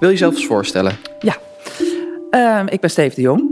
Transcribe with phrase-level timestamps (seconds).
[0.00, 0.96] Wil je jezelf eens voorstellen?
[1.20, 1.36] Ja,
[2.30, 3.42] Ehm, ik ben Steve de Jong.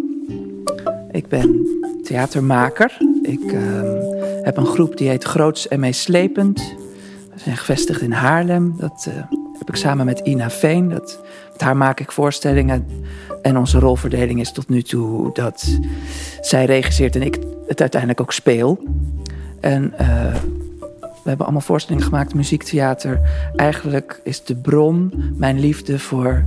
[1.10, 1.66] Ik ben
[2.02, 2.96] theatermaker.
[3.22, 3.96] Ik ehm,
[4.42, 6.74] heb een groep die heet Groots en Meeslepend.
[7.34, 8.74] We zijn gevestigd in Haarlem.
[8.78, 9.14] Dat eh,
[9.58, 10.88] heb ik samen met Ina Veen.
[10.88, 11.20] Dat,
[11.52, 12.86] met haar maak ik voorstellingen.
[13.42, 15.78] En onze rolverdeling is tot nu toe dat
[16.40, 18.82] zij regisseert en ik het uiteindelijk ook speel.
[19.60, 20.34] En eh,
[21.28, 23.20] we hebben allemaal voorstellingen gemaakt, muziektheater.
[23.56, 26.44] Eigenlijk is de bron mijn liefde voor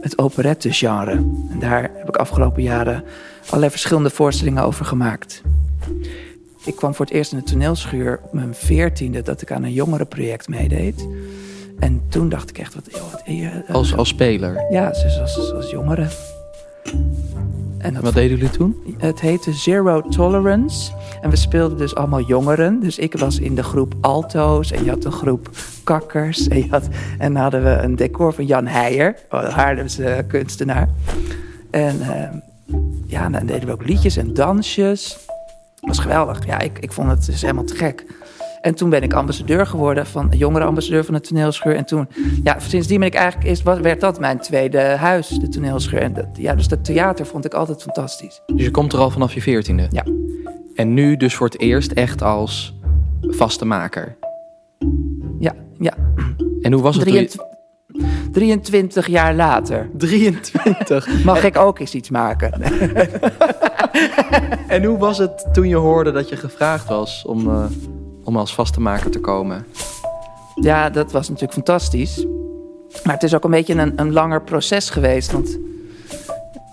[0.00, 1.10] het operette-genre.
[1.50, 3.04] En daar heb ik afgelopen jaren
[3.46, 5.42] allerlei verschillende voorstellingen over gemaakt.
[6.64, 9.72] Ik kwam voor het eerst in de toneelschuur op mijn veertiende dat ik aan een
[9.72, 11.08] jongerenproject meedeed.
[11.78, 12.88] En toen dacht ik echt, wat...
[12.90, 14.66] Joh, wat uh, als, als speler?
[14.70, 16.08] Ja, dus als, als jongere.
[17.82, 18.96] En wat deden jullie toen?
[18.98, 20.92] Het heette Zero Tolerance.
[21.20, 22.80] En we speelden dus allemaal jongeren.
[22.80, 25.50] Dus ik was in de groep alto's en je had een groep
[25.84, 26.48] kakkers.
[26.48, 30.88] En, je had, en dan hadden we een decor van Jan Heijer, Haarlemse kunstenaar.
[31.70, 35.18] En uh, ja, dan deden we ook liedjes en dansjes.
[35.80, 36.46] Dat was geweldig.
[36.46, 38.04] Ja, ik, ik vond het dus helemaal te gek.
[38.62, 41.76] En toen ben ik ambassadeur geworden, van jongere ambassadeur van de toneelschuur.
[41.76, 42.08] En toen,
[42.42, 46.00] ja, sindsdien ben ik eigenlijk, is, werd dat mijn tweede huis, de toneelschuur.
[46.00, 48.42] En dat, ja, dus dat theater vond ik altijd fantastisch.
[48.46, 49.86] Dus je komt er al vanaf je veertiende?
[49.90, 50.04] Ja.
[50.74, 52.74] En nu dus voor het eerst echt als
[53.20, 54.16] vaste maker?
[55.38, 55.92] Ja, ja.
[56.60, 57.40] En hoe was het 23,
[57.86, 58.30] je...
[58.32, 59.90] 23 jaar later.
[59.96, 61.08] 23?
[61.24, 62.52] Mag ik ook eens iets maken?
[64.68, 67.48] en hoe was het toen je hoorde dat je gevraagd was om...
[67.48, 67.64] Uh
[68.24, 69.66] om als maker te komen?
[70.54, 72.26] Ja, dat was natuurlijk fantastisch.
[73.04, 75.32] Maar het is ook een beetje een, een langer proces geweest.
[75.32, 75.58] Want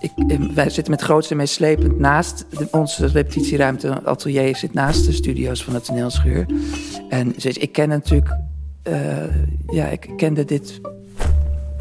[0.00, 4.04] ik, eh, wij zitten met grootste en slepend naast de, onze repetitieruimte.
[4.04, 6.46] atelier zit naast de studio's van het toneelschuur.
[7.08, 8.36] En dus ik ken natuurlijk...
[8.88, 9.24] Uh,
[9.66, 10.80] ja, ik kende dit,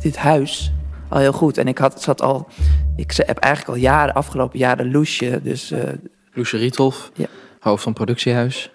[0.02, 0.72] dit huis
[1.10, 1.58] al heel goed.
[1.58, 2.48] En ik had, zat al...
[2.96, 5.40] Ik heb eigenlijk al jaren, afgelopen jaren, Loesje.
[5.44, 5.80] Dus, uh,
[6.34, 7.26] Loesje Riethoff, ja.
[7.60, 8.72] hoofd van productiehuis.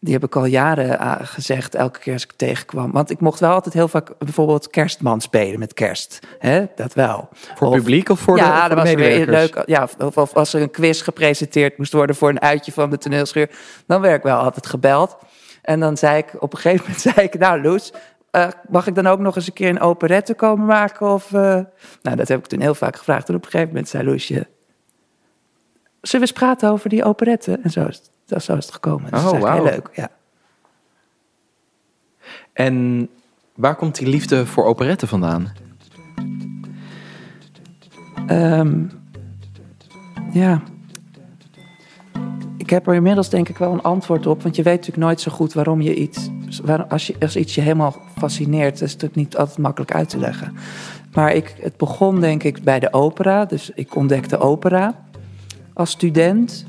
[0.00, 2.92] Die heb ik al jaren eh, gezegd, elke keer als ik tegenkwam.
[2.92, 6.18] Want ik mocht wel altijd heel vaak bijvoorbeeld kerstman spelen met kerst.
[6.38, 6.66] Hè?
[6.74, 7.28] Dat wel.
[7.54, 9.62] Voor publiek of voor ja, de, voor dat was weer leuk.
[9.66, 12.98] Ja, of, of, als er een quiz gepresenteerd moest worden voor een uitje van de
[12.98, 13.50] toneelschuur.
[13.86, 15.16] Dan werd ik wel altijd gebeld.
[15.62, 17.92] En dan zei ik, op een gegeven moment zei ik, nou Loes,
[18.32, 21.12] uh, mag ik dan ook nog eens een keer een operette komen maken?
[21.12, 21.40] Of, uh...
[22.02, 23.28] Nou, dat heb ik toen heel vaak gevraagd.
[23.28, 24.46] En op een gegeven moment zei Loesje, zullen
[26.00, 27.60] we eens praten over die operette?
[27.62, 29.10] En zo is het dat zo is het gekomen.
[29.10, 29.52] Dat oh, is wow.
[29.52, 30.10] heel leuk, ja.
[32.52, 33.08] En
[33.54, 35.52] waar komt die liefde voor operetten vandaan?
[38.30, 38.90] Um,
[40.32, 40.62] ja.
[42.56, 44.42] Ik heb er inmiddels denk ik wel een antwoord op.
[44.42, 46.30] Want je weet natuurlijk nooit zo goed waarom je iets...
[46.88, 48.74] als, je, als iets je helemaal fascineert...
[48.74, 50.56] is het natuurlijk niet altijd makkelijk uit te leggen.
[51.12, 53.44] Maar ik, het begon denk ik bij de opera.
[53.44, 55.04] Dus ik ontdekte opera
[55.72, 56.66] als student.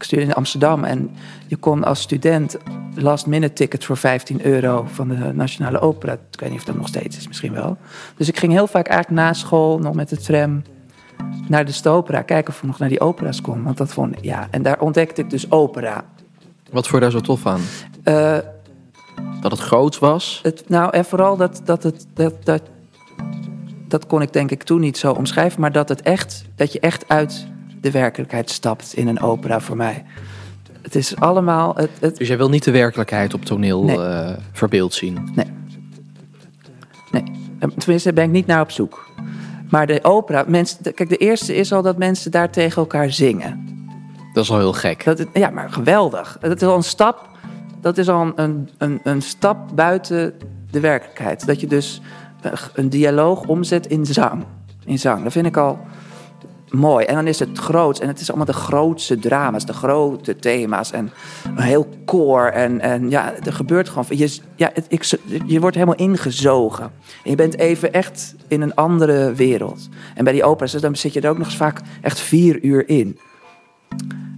[0.00, 1.10] Ik studeerde in Amsterdam en
[1.46, 2.56] je kon als student
[2.94, 6.12] last minute tickets voor 15 euro van de Nationale Opera.
[6.12, 7.76] Ik weet niet of dat nog steeds is, misschien wel.
[8.16, 10.62] Dus ik ging heel vaak eigenlijk na school nog met de tram
[11.48, 12.22] naar de Stopera.
[12.22, 13.62] Kijken of ik nog naar die opera's kon.
[13.62, 14.48] Want dat vond ja.
[14.50, 16.04] En daar ontdekte ik dus opera.
[16.70, 17.60] Wat vond je daar zo tof aan?
[18.04, 18.38] Uh,
[19.40, 20.40] dat het groot was?
[20.42, 22.06] Het, nou, en vooral dat, dat het.
[22.14, 22.62] Dat, dat,
[23.88, 26.80] dat kon ik denk ik toen niet zo omschrijven, maar dat het echt, dat je
[26.80, 27.46] echt uit
[27.80, 30.04] de werkelijkheid stapt in een opera voor mij.
[30.82, 31.74] Het is allemaal.
[31.76, 32.16] Het, het...
[32.16, 33.96] Dus jij wil niet de werkelijkheid op toneel nee.
[33.96, 35.30] uh, verbeeld zien?
[35.34, 35.46] Nee.
[37.10, 37.24] Nee.
[37.78, 39.10] Tenminste, ben ik niet naar op zoek.
[39.70, 43.68] Maar de opera, mensen, kijk, de eerste is al dat mensen daar tegen elkaar zingen.
[44.32, 45.04] Dat is al heel gek.
[45.04, 46.38] Dat, ja, maar geweldig.
[46.40, 47.28] Dat is al een stap.
[47.80, 50.34] Dat is al een, een, een stap buiten
[50.70, 51.46] de werkelijkheid.
[51.46, 52.00] Dat je dus
[52.74, 54.44] een dialoog omzet in zang.
[54.84, 55.22] In zang.
[55.22, 55.78] Dat vind ik al
[56.70, 57.04] mooi.
[57.04, 57.98] En dan is het groot.
[57.98, 60.90] En het is allemaal de grootste drama's, de grote thema's.
[60.90, 61.10] En
[61.56, 62.46] een heel koor.
[62.46, 64.04] En, en ja, er gebeurt gewoon.
[64.08, 65.04] Je, ja, het, ik,
[65.46, 66.84] je wordt helemaal ingezogen.
[67.24, 69.88] En je bent even echt in een andere wereld.
[70.14, 72.88] En bij die opera's, dan zit je er ook nog eens vaak echt vier uur
[72.88, 73.18] in.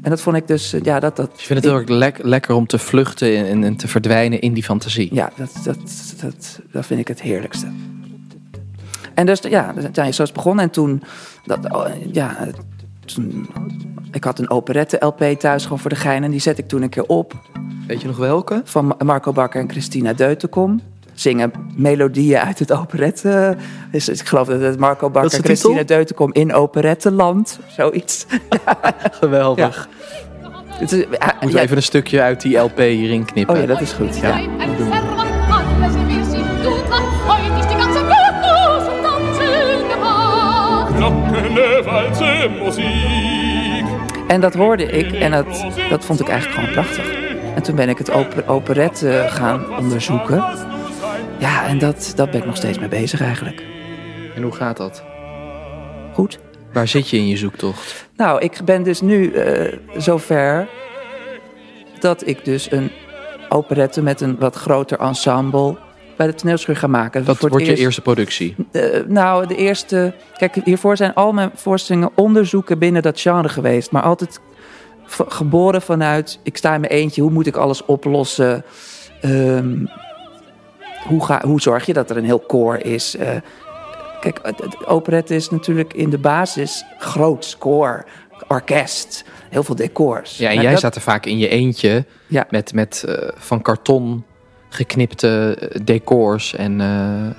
[0.02, 1.16] En dat vond ik dus, ja, dat...
[1.16, 4.62] dat je vindt het erg lekker om te vluchten en, en te verdwijnen in die
[4.62, 5.14] fantasie.
[5.14, 7.66] Ja, dat, dat, dat, dat vind ik het heerlijkste.
[9.14, 10.64] En dus ja, zo is het begonnen.
[10.64, 11.02] En toen,
[11.44, 12.36] dat, oh, ja,
[13.04, 13.48] toen,
[14.12, 16.24] ik had een operette-LP thuis gewoon voor de gein.
[16.24, 17.34] En die zet ik toen een keer op.
[17.86, 18.60] Weet je nog welke?
[18.64, 20.80] Van Marco Bakker en Christina Deutenkom.
[21.14, 23.56] Zingen melodieën uit het operette.
[23.90, 27.58] Dus ik geloof dat het Marco Bakker en Christina Deutenkom in operetteland.
[27.68, 28.26] Zoiets.
[29.20, 29.88] Geweldig.
[30.68, 31.06] Het is,
[31.40, 33.54] Moet even een stukje uit die LP hierin knippen.
[33.54, 34.16] Oh ja, dat is goed.
[34.16, 34.40] Ja.
[44.26, 47.30] En dat hoorde ik en dat, dat vond ik eigenlijk gewoon prachtig.
[47.54, 50.44] En toen ben ik het oper, operette gaan onderzoeken.
[51.38, 53.62] Ja, en dat, dat ben ik nog steeds mee bezig eigenlijk.
[54.34, 55.04] En hoe gaat dat?
[56.12, 56.38] Goed.
[56.72, 58.08] Waar zit je in je zoektocht?
[58.16, 60.68] Nou, ik ben dus nu eh, zover
[61.98, 62.90] dat ik dus een
[63.48, 65.76] operette met een wat groter ensemble
[66.22, 67.24] bij de toneelschuur ga maken.
[67.24, 68.54] Voor het wordt je eerst- eerste productie?
[68.72, 70.14] Eh, nou, de eerste.
[70.36, 73.90] Kijk, hiervoor zijn al mijn voorstellingen onderzoeken binnen dat genre geweest.
[73.90, 74.40] Maar altijd
[75.28, 76.38] geboren vanuit.
[76.42, 78.64] Ik sta in mijn eentje, hoe moet ik alles oplossen?
[79.20, 79.86] Ehm,
[81.08, 83.16] hoe, ga, hoe zorg je dat er een heel koor is?
[83.16, 83.28] Eh,
[84.20, 88.04] kijk, het, operette is natuurlijk in de basis groot koor,
[88.48, 90.36] orkest, heel veel decors.
[90.36, 92.46] Ja, en jij dat- staat er vaak in je eentje Ja.
[92.50, 94.24] met, met eh, van karton
[94.72, 97.34] geknipte decors en eh, eh,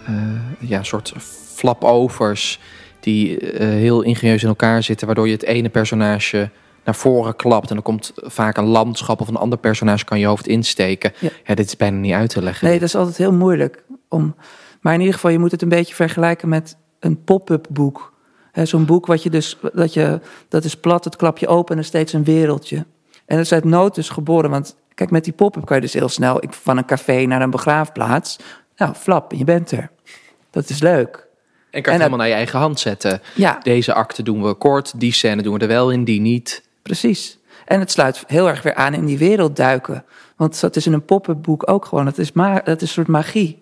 [0.60, 1.14] ja, soort
[1.56, 2.60] flapovers
[3.00, 6.50] die eh, heel ingenieus in elkaar zitten, waardoor je het ene personage
[6.84, 10.26] naar voren klapt en dan komt vaak een landschap of een ander personage kan je
[10.26, 11.12] hoofd insteken.
[11.20, 11.30] Ja.
[11.46, 12.68] Ja, dit is bijna niet uit te leggen.
[12.68, 13.84] Nee, dat is altijd heel moeilijk.
[14.10, 14.36] Om,
[14.82, 18.14] maar in ieder geval, je moet het een beetje vergelijken met een pop-up boek.
[18.64, 21.82] Zo'n boek wat je dus, dat, je, dat is plat, het klap je open en
[21.82, 22.86] er steeds een wereldje.
[23.26, 24.50] En dat is uit nood dus geboren.
[24.50, 27.50] Want kijk, met die pop-up kan je dus heel snel van een café naar een
[27.50, 28.38] begraafplaats.
[28.78, 29.90] Nou, flap, en je bent er.
[30.50, 31.28] Dat is leuk.
[31.72, 33.22] en kan je helemaal naar je eigen hand zetten.
[33.36, 36.64] Ja, Deze acte doen we kort, die scène doen we er wel in, die niet.
[36.82, 37.38] precies.
[37.66, 40.06] En het sluit heel erg weer aan in die wereld duiken.
[40.36, 42.06] Want dat is in een pop-up boek ook gewoon.
[42.06, 43.62] Dat is, ma dat is een soort magie.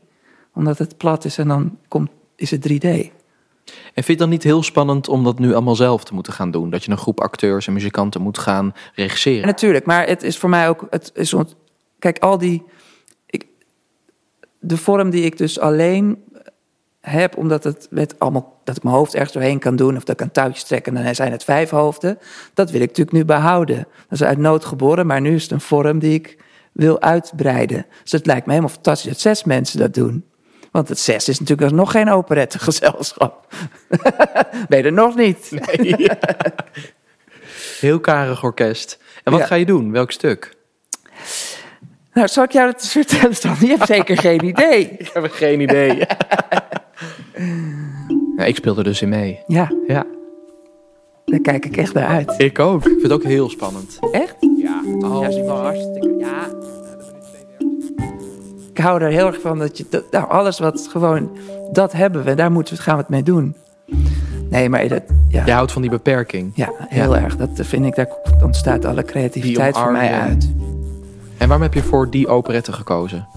[0.53, 3.11] Omdat het plat is en dan komt, is het 3D.
[3.93, 6.33] En vind je het dan niet heel spannend om dat nu allemaal zelf te moeten
[6.33, 6.69] gaan doen?
[6.69, 9.45] Dat je een groep acteurs en muzikanten moet gaan regisseren?
[9.45, 10.87] Natuurlijk, maar het is voor mij ook.
[10.89, 11.35] Het is,
[11.99, 12.63] kijk, al die.
[13.25, 13.45] Ik,
[14.59, 16.23] de vorm die ik dus alleen
[17.01, 18.59] heb, omdat het met allemaal.
[18.63, 19.95] dat ik mijn hoofd ergens doorheen kan doen.
[19.97, 22.17] of dat ik een touwtje trek en dan zijn het vijf hoofden.
[22.53, 23.77] dat wil ik natuurlijk nu behouden.
[23.77, 26.37] Dat is uit nood geboren, maar nu is het een vorm die ik
[26.71, 27.85] wil uitbreiden.
[28.03, 30.25] Dus het lijkt me helemaal fantastisch dat zes mensen dat doen.
[30.71, 33.47] Want het zes is natuurlijk nog geen operettegezelschap.
[34.69, 35.49] ben je er nog niet?
[37.79, 38.99] Heel karig orkest.
[39.23, 39.47] En wat Ja.
[39.47, 39.91] ga je doen?
[39.91, 40.55] Welk stuk?
[42.13, 43.55] Nou, zal ik jou dat vertellen, Stan?
[43.59, 44.89] Je hebt zeker geen idee.
[44.99, 45.97] Ik heb geen idee.
[48.37, 49.39] ja, ik speel er dus in mee.
[49.47, 50.05] Ja, Ja,
[51.25, 52.33] daar kijk ik echt naar uit.
[52.37, 52.83] ik ook.
[52.85, 53.97] Ik vind het ook heel spannend.
[54.11, 54.35] Echt?
[54.57, 54.81] Ja.
[54.99, 56.15] Ja, is wel hartstikke.
[56.19, 56.47] Ja.
[58.73, 59.85] Ik hou er heel erg van dat je.
[59.89, 61.29] dat- nou, alles wat gewoon.
[61.71, 63.55] Dat hebben we, daar moeten we, gaan we het mee doen.
[64.49, 65.01] Nee, maar dat.
[65.27, 66.51] Ja, Je houdt van die beperking.
[66.55, 67.35] ja heel erg.
[67.37, 68.07] Dat vind ik, daar
[68.43, 70.49] ontstaat alle creativiteit voor mij uit.
[71.37, 73.27] En waarom heb je voor die operette gekozen?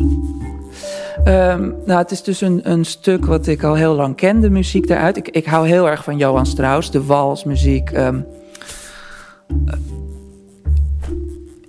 [1.25, 4.51] Ehm, nou, het is dus een, een stuk wat ik al heel lang ken, de
[4.51, 5.17] muziek daaruit.
[5.17, 7.91] Ik, ik hou heel erg van Johan Strauss, de walsmuziek.
[7.91, 8.09] Eh,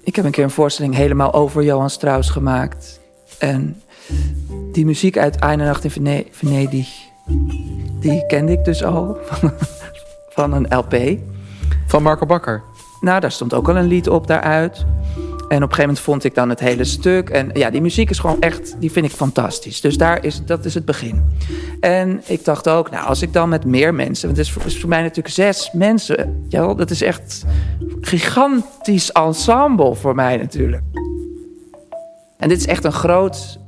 [0.04, 3.00] ik heb een keer een voorstelling helemaal over Johan Strauss gemaakt.
[3.40, 3.82] En
[4.72, 6.88] die muziek uit Eine Nacht in Vene- Venedig,
[8.00, 9.18] die kende ik dus al
[10.36, 11.18] van een LP.
[11.88, 12.62] Van Marco Bakker.
[13.02, 14.86] Nou, daar stond ook al een lied op daaruit.
[15.48, 17.30] En op een gegeven moment vond ik dan het hele stuk.
[17.30, 19.82] En ja, die muziek is gewoon echt, die vind ik fantastisch.
[19.82, 21.24] Dus daar is, dat is het begin.
[21.80, 24.26] En ik dacht ook, nou, als ik dan met meer mensen...
[24.26, 26.46] Want het is voor, is voor mij natuurlijk zes mensen.
[26.50, 27.46] Ja, dat is echt
[28.02, 30.82] gigantisch ensemble voor mij natuurlijk.
[32.38, 33.60] En dit is echt een groot,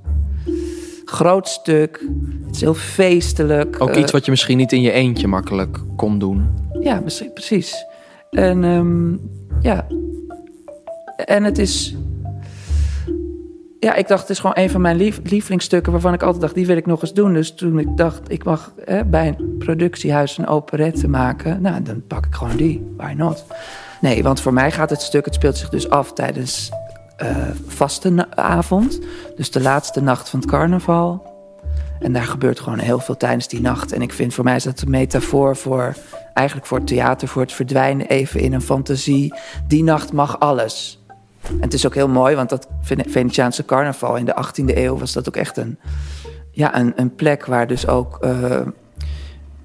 [1.05, 2.05] groot stuk.
[2.45, 3.81] Het is heel feestelijk.
[3.81, 6.47] Ook Eh, iets wat je misschien niet in je eentje makkelijk kon doen.
[6.79, 7.85] ja, misschien- precies.
[8.31, 9.11] En ehm,
[9.61, 9.85] ja.
[11.25, 11.95] En het is.
[13.79, 16.55] Ja, ik dacht, het is gewoon een van mijn lief, lievelingsstukken waarvan ik altijd dacht,
[16.55, 17.33] die wil ik nog eens doen.
[17.33, 22.03] Dus toen ik dacht, ik mag hè, bij een productiehuis een operette maken, nou, dan
[22.07, 22.87] pak ik gewoon die.
[22.97, 23.45] Why not?
[24.01, 26.71] Nee, want voor mij gaat het stuk, het speelt zich dus af tijdens
[27.67, 28.99] vastenavond.
[29.35, 31.35] Dus de laatste nacht van het carnaval.
[31.99, 33.91] En daar gebeurt gewoon heel veel tijdens die nacht.
[33.91, 35.95] En ik vind voor mij is dat een metafoor voor
[36.33, 39.33] eigenlijk voor het theater, voor het verdwijnen even in een fantasie.
[39.67, 40.99] Die nacht mag alles.
[41.47, 44.97] En het is ook heel mooi, want dat Vene- Venetiaanse carnaval in de 18e eeuw
[44.97, 45.79] was dat ook echt een,
[46.51, 48.59] ja, een, een plek waar dus ook eh,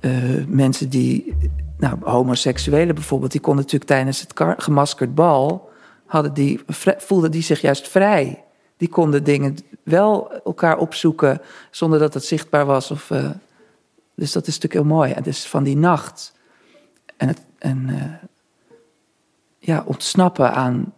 [0.00, 0.10] eh,
[0.46, 1.36] mensen die,
[1.78, 5.70] nou, homoseksuelen bijvoorbeeld, die konden natuurlijk tijdens het gemaskerd bal,
[6.12, 6.60] hadden die,
[6.98, 8.44] voelden die zich juist vrij.
[8.76, 11.40] Die konden dingen wel elkaar opzoeken
[11.70, 12.90] zonder dat het zichtbaar was.
[12.90, 13.30] Of, eh,
[14.14, 15.12] dus dat is natuurlijk heel mooi.
[15.12, 16.32] En dus van die nacht
[17.16, 18.28] en, het, en eh,
[19.58, 20.94] ja, ontsnappen aan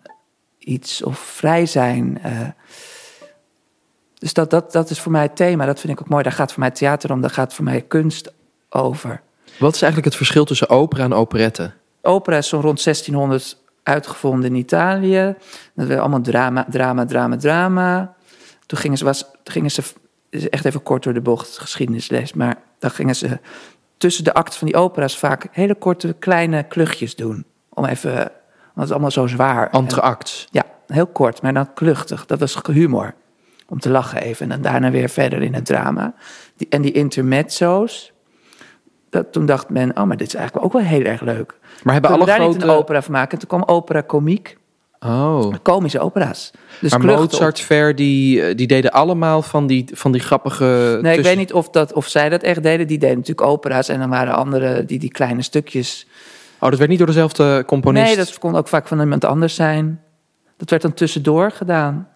[0.59, 2.19] iets of vrij zijn.
[2.23, 2.49] eh.
[4.15, 5.67] dus dat, dat, dat is voor mij het thema.
[5.67, 6.23] Dat vind ik ook mooi.
[6.23, 7.21] Daar gaat voor mij theater om.
[7.21, 8.33] Daar gaat voor mij kunst
[8.69, 9.23] over.
[9.59, 11.73] Wat is eigenlijk het verschil tussen opera en operette?
[12.03, 15.35] Opera is zo'n rond 1600 uitgevonden in Italië.
[15.75, 18.15] Dat werd allemaal drama, drama, drama, drama.
[18.67, 19.83] Toen gingen ze, was, toen gingen ze
[20.51, 23.39] echt even kort door de bocht, geschiedenisles, maar dan gingen ze
[23.97, 27.45] tussen de acten van die opera's vaak hele korte, kleine kluchtjes doen.
[27.69, 28.31] Om even, want
[28.75, 29.71] het is allemaal zo zwaar.
[29.71, 30.47] Entreact.
[30.51, 32.27] Ja, heel kort, maar dan kluchtig.
[32.27, 33.15] Dat was humor.
[33.69, 34.53] Om te lachen even.
[34.53, 36.15] En daarna weer verder in het drama.
[36.57, 38.13] Die, en die intermezzo's.
[39.15, 41.59] Dat, toen dacht men, oh, maar dit is eigenlijk ook wel heel erg leuk.
[41.83, 43.31] Maar hebben alle daar niet een opera van maken?
[43.33, 44.57] En toen kwam opera komiek.
[45.01, 45.55] Oh.
[45.63, 46.51] Komische opera's.
[46.81, 50.99] Dus maar klucht op- Mozart, Verdi, eh, die deden allemaal van die, van die grappige...
[51.03, 52.87] Nee, ik weet niet of, dat, of zij dat echt deden.
[52.87, 53.89] Die deden natuurlijk opera's.
[53.89, 56.07] En dan waren anderen die die kleine stukjes...
[56.59, 58.07] Oh, dat werd niet door dezelfde componist?
[58.07, 60.01] Nee, dat kon ook vaak van iemand anders zijn.
[60.57, 62.09] Dat werd dan tussendoor gedaan.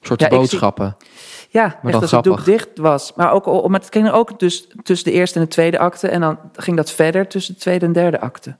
[0.00, 0.96] soort Ja, ik zie- boodschappen.
[1.58, 3.12] Ja, dan echt als het doek dicht was.
[3.16, 6.08] Maar, ook, al- maar het ging ook dus tussen de eerste en de tweede acte.
[6.08, 8.56] En dan ging dat verder tussen de tweede en derde acte.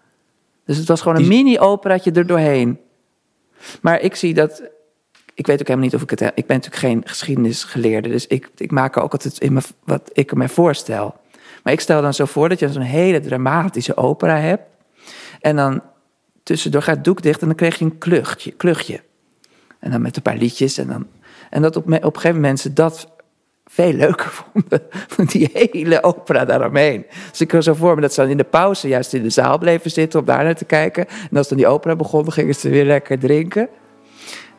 [0.65, 2.79] Dus het was gewoon een mini-operaatje er doorheen.
[3.81, 4.63] Maar ik zie dat...
[5.35, 6.21] Ik weet ook helemaal niet of ik het...
[6.21, 8.09] Ik ben natuurlijk geen geschiedenisgeleerde.
[8.09, 11.17] Dus ik, ik maak er ook altijd in me, wat ik me voorstel.
[11.63, 14.63] Maar ik stel dan zo voor dat je zo'n hele dramatische opera hebt.
[15.41, 15.83] En dan
[16.43, 18.51] tussendoor gaat het doek dicht en dan kreeg je een kluchtje.
[18.51, 19.01] kluchtje.
[19.79, 20.79] En dan met een paar liedjes.
[20.79, 21.07] En, dan,
[21.51, 23.09] en dat op, op een gegeven moment ze dat
[23.69, 24.83] veel leuker vonden.
[25.17, 27.07] dan Die hele opera daaromheen.
[27.31, 29.31] Dus ik kan zo voor me dat ze dan in de pauze juist in de
[29.31, 31.07] zaal bleven zitten om daar naar te kijken.
[31.31, 33.69] En als dan die opera begon, gingen ze weer lekker drinken.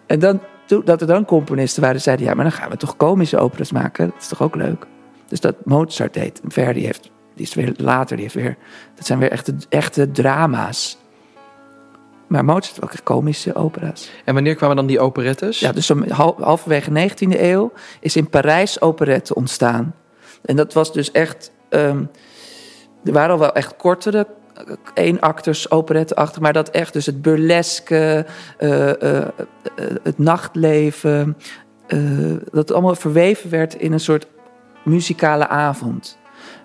[0.06, 0.42] En dan,
[0.84, 2.26] dat er dan componisten waren zeiden...
[2.26, 4.06] ja, maar dan gaan we toch komische operas maken?
[4.06, 4.86] Dat is toch ook leuk?
[5.28, 6.42] Dus dat Mozart deed.
[6.48, 8.58] Verdi heeft, die is weer later, die heeft weer...
[8.96, 10.99] Dat zijn weer echte, echte drama's.
[12.30, 14.10] Maar Mozart heeft ook echt komische opera's.
[14.26, 15.60] En wanneer kwamen dan die operettes?
[15.60, 19.96] Ja, dus zo hal- halverwege 19e eeuw is in Parijs operette ontstaan.
[20.46, 21.52] En dat was dus echt.
[21.70, 22.04] ehm,
[23.04, 27.22] er waren al wel echt kortere eh, eenakters operetten achter, maar dat echt dus het
[27.22, 28.26] burleske,
[28.58, 29.28] eh, eh, eh,
[30.04, 31.38] het nachtleven,
[31.88, 32.00] eh,
[32.52, 34.28] dat allemaal verweven werd in een soort
[34.84, 36.18] muzikale avond.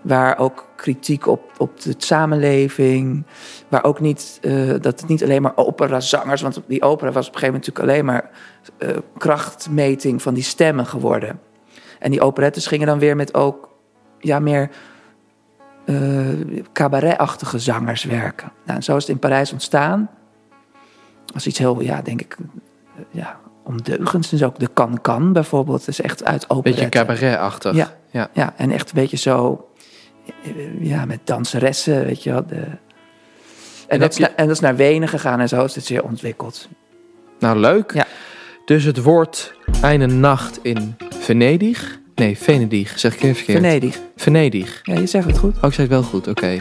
[0.04, 3.26] Waar ook kritiek op, op de samenleving.
[3.68, 6.42] Waar ook niet, eh, dat het niet alleen maar operazangers.
[6.42, 8.30] Want die opera was op een gegeven moment natuurlijk alleen maar
[8.78, 11.40] eh, krachtmeting van die stemmen geworden.
[11.98, 13.68] En die operettes gingen dan weer met ook
[14.18, 14.70] ja, meer
[15.84, 16.28] eh
[16.72, 18.52] cabaretachtige zangers werken.
[18.64, 20.10] Nou, en zo is het in Parijs ontstaan.
[21.34, 22.36] Als iets heel, ja, denk ik,
[23.10, 24.28] ja, ondeugends.
[24.28, 25.88] Dus ook de Can-Can bijvoorbeeld.
[25.88, 26.82] Is echt uit operette.
[26.82, 27.74] Beetje cabaretachtig.
[27.74, 27.96] Ja.
[28.10, 28.28] ja.
[28.32, 29.68] Ja, en echt een beetje zo,
[30.80, 32.46] ja, met danseressen, weet je wel.
[32.46, 32.62] De...
[33.88, 35.84] En, dat is je- naar, en dat is naar Wenen gegaan en zo is het
[35.84, 36.68] zeer ontwikkeld.
[37.38, 37.92] Nou, leuk.
[37.94, 38.06] Ja.
[38.64, 41.98] Dus het wordt Eine Nacht in Venedig.
[42.14, 43.58] Nee, Venedig, zeg ik even verkeerd.
[43.58, 44.00] Venedig.
[44.16, 44.80] Venedig.
[44.82, 45.56] Ja, je zegt het goed.
[45.56, 46.58] Oh, ik zei het wel goed, oké.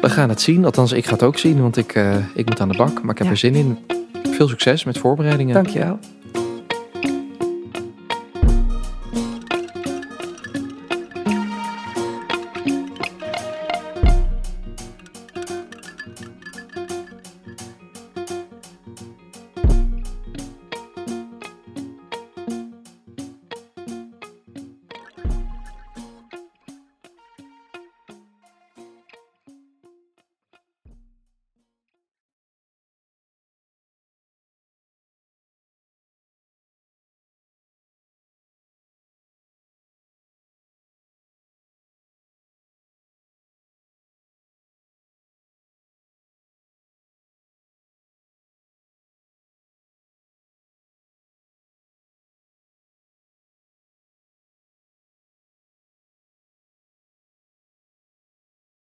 [0.00, 0.64] We gaan het zien.
[0.64, 3.02] Althans, ik ga het ook zien, want ik, eh, ik moet aan de bak.
[3.02, 3.32] Maar ik heb Ja.
[3.32, 3.78] er zin in.
[4.30, 5.54] Veel succes met voorbereidingen.
[5.54, 5.98] Dankjewel.